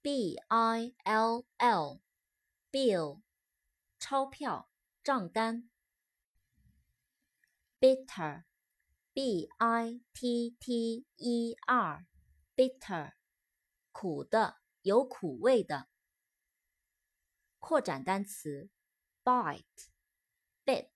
[0.05, 2.01] b i l l,
[2.71, 3.23] bill,
[3.99, 4.71] 超票
[5.03, 5.69] 账单。
[7.81, 8.45] Bitter,
[9.13, 12.07] b i t t e r,
[12.55, 13.15] bitter,
[13.91, 15.89] 苦的，有苦味的。
[17.59, 18.71] 扩展单词
[19.25, 19.65] ，bite,
[20.65, 20.91] bit,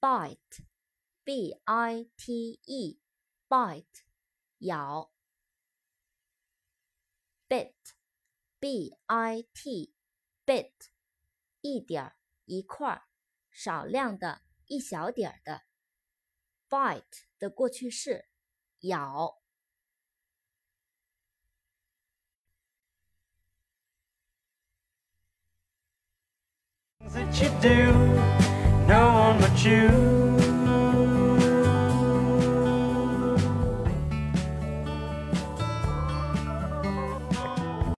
[0.00, 0.38] bite,
[1.24, 2.98] b i t e,
[3.46, 3.84] bite,
[4.60, 5.12] 咬。
[7.52, 7.72] bit,
[8.58, 9.92] b i t,
[10.46, 10.72] bit，
[11.60, 13.02] 一点儿，一块儿，
[13.50, 15.64] 少量的，一小点儿的。
[16.70, 18.26] bite 的过去式，
[18.80, 19.38] 咬。